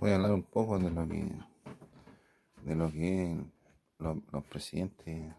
[0.00, 1.30] voy a hablar un poco de lo que
[2.66, 3.38] de lo que es
[3.98, 5.32] los, presidentes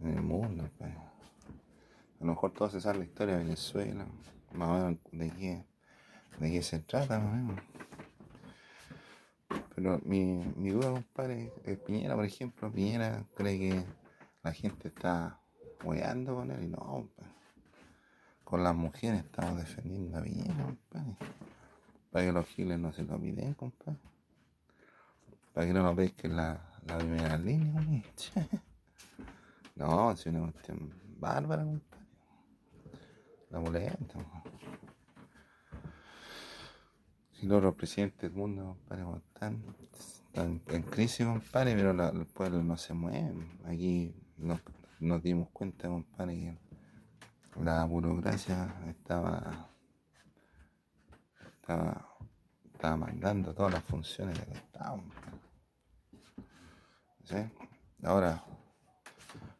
[0.00, 0.68] en el mundo.
[0.78, 0.90] pues.
[0.94, 4.06] A lo mejor todos se saben la historia de Venezuela,
[4.52, 5.64] más o menos de qué,
[6.38, 7.22] de qué se trata.
[9.74, 13.84] Pero mi, mi duda, compadre, es Piñera, por ejemplo, Piñera cree que
[14.42, 15.40] la gente está
[15.82, 17.32] hueando con él y no, compadre.
[18.44, 21.16] Con las mujeres estamos defendiendo a Piñera, compadre.
[22.14, 23.98] Para que los giles no se lo piden, compadre.
[25.52, 28.60] Para que no lo pesquen la, la primera línea, compadre.
[29.74, 32.06] No, es una cuestión bárbara, compadre.
[33.50, 33.98] La compadre.
[37.32, 39.64] Si los presidentes del mundo, compadre, están,
[40.26, 43.44] están en crisis, compadre, pero el pueblo no se mueve.
[43.64, 44.60] Aquí nos,
[45.00, 46.56] nos dimos cuenta, compadre,
[47.52, 49.68] que la burocracia estaba,
[51.64, 52.06] estaba,
[52.74, 54.98] estaba mandando todas las funciones Estado.
[54.98, 55.40] compadre.
[57.24, 57.36] ¿Sí?
[58.02, 58.44] Ahora,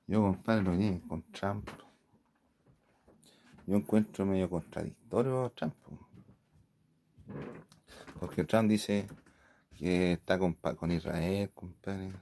[0.07, 1.67] yo, compadre, lo que con Trump,
[3.67, 5.75] yo encuentro medio contradictorio a Trump.
[5.77, 5.99] po.
[8.21, 9.09] Porque Trump dice
[9.75, 12.13] que está con, con Israel, compadre.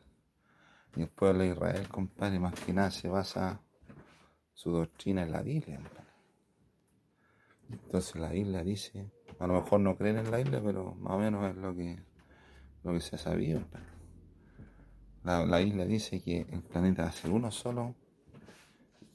[0.95, 3.61] Y el pueblo de Israel, compadre, más que nada se basa
[4.55, 5.81] su doctrina en la Biblia.
[7.69, 9.11] Entonces la Biblia dice,
[9.43, 11.98] a lo mejor no creen en la Biblia, pero más o menos es lo que,
[12.85, 13.61] lo que se ha sabido.
[15.25, 17.97] La, la Biblia dice que el planeta va a ser uno solo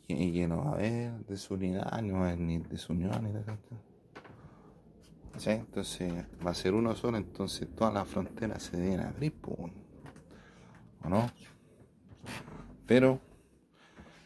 [0.05, 3.57] y, que no va a haber desunidad, no va a haber ni desunión ni nada.
[5.37, 5.51] ¿Sí?
[5.51, 6.11] Entonces
[6.45, 9.69] va a ser uno solo, entonces todas las fronteras se deben abrir, ¿o
[11.07, 11.31] no?
[12.85, 13.21] Pero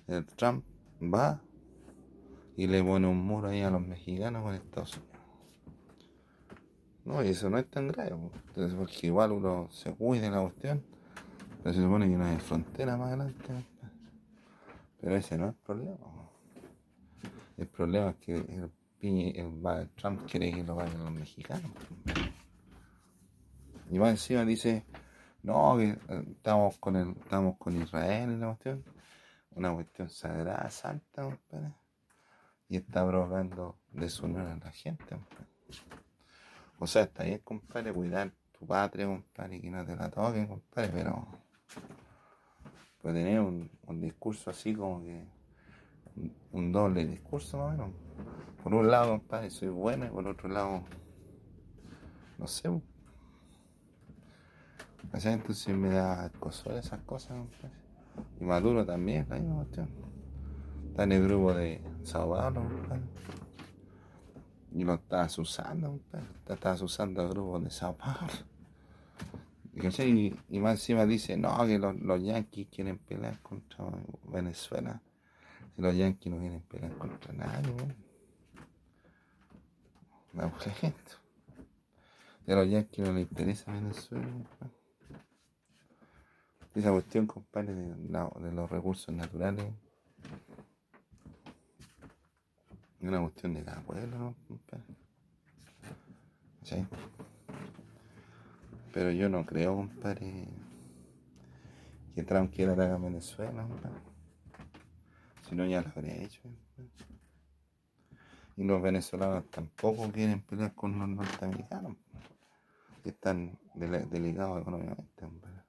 [0.08, 0.66] el Trump
[1.00, 1.40] va
[2.58, 5.11] y le pone un muro ahí a los mexicanos con Estados Unidos.
[7.06, 8.12] No, y eso no es tan grave,
[8.48, 10.84] entonces porque igual uno se cuida de la cuestión,
[11.64, 13.66] pero se supone que no hay frontera más adelante.
[15.00, 15.98] Pero ese no es el problema.
[17.58, 18.72] El problema es que el,
[19.02, 21.72] el Trump quiere que lo paguen los mexicanos.
[23.90, 24.86] Y más encima dice,
[25.44, 28.84] no, que eh, estamos con el, estamos con Israel en la cuestión.
[29.56, 31.74] Una cuestión sagrada, santa, compadre.
[32.70, 35.48] Y está provocando desunión a la gente, compadre.
[36.82, 40.90] O sea, está bien, compadre, cuidar tu patria, compadre, que no te la toquen, compadre,
[40.92, 41.28] pero
[43.00, 45.24] puede tener un, un discurso así como que
[46.16, 47.92] un, un doble discurso más o menos.
[48.64, 50.84] Por un lado, compadre, soy bueno y por otro lado,
[52.40, 52.68] no sé.
[52.68, 52.82] O
[55.20, 57.76] sea, entonces me da cosor esas cosas, compadre.
[58.40, 59.88] Y Maduro también, la misma cuestión.
[60.90, 63.04] Está en el grupo de Sao Paulo, compadre.
[64.72, 66.00] Y lo estás usando.
[66.46, 68.28] Te estás usando el grupo de Sao Paulo.
[69.74, 73.86] Y, más encima dice, no, que los, los yanquis quieren pelear contra
[74.26, 75.02] Venezuela.
[75.76, 77.74] Si los yanquis no quieren pelear contra nadie.
[80.34, 81.12] La pura gente.
[82.48, 84.28] A los yanquis no les interesa Venezuela.
[86.76, 89.66] Esa cuestión, compadre, de, de los recursos naturales.
[89.66, 89.74] Es
[93.08, 94.36] una cuestión de cada pueblo, ¿no?
[96.64, 96.86] ¿Sí?
[98.94, 100.48] Pero yo no creo, compadre,
[102.14, 104.00] que Trump quiera atacar Venezuela, compadre.
[105.48, 106.42] Si no, ya lo habría hecho.
[108.58, 111.96] Y los venezolanos tampoco quieren pelear con los norteamericanos,
[113.02, 115.62] que están delicados económicamente, compadre.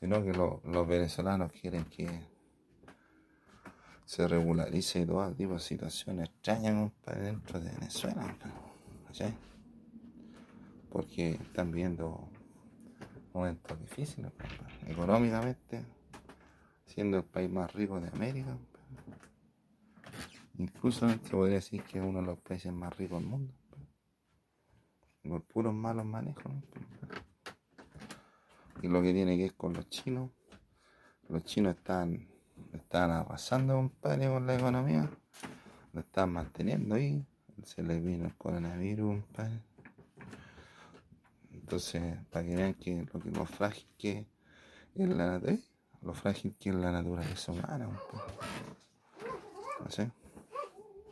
[0.00, 2.08] Sino que lo- los venezolanos quieren que
[4.04, 8.36] se regularice todo tipo de situaciones extrañas, compadre, dentro de Venezuela,
[10.90, 12.28] porque están viendo
[13.32, 14.32] momentos difíciles,
[14.86, 15.84] económicamente,
[16.86, 18.56] siendo el país más rico de América.
[20.56, 23.52] Incluso se podría decir que es uno de los países más ricos del mundo.
[25.24, 26.52] Por puros malos manejos.
[28.82, 30.30] Y lo que tiene que ver con los chinos,
[31.28, 32.28] los chinos están,
[32.76, 35.10] están arrasando, compadre, con la economía,
[35.92, 37.24] lo están manteniendo ahí,
[37.64, 39.60] se les vino el coronavirus, compadre.
[41.52, 44.26] Entonces, para que vean que lo, que lo frágil que
[44.94, 45.60] es la, eh,
[46.02, 48.34] lo frágil que es la naturaleza humana, compadre.
[49.82, 50.10] ¿No sé?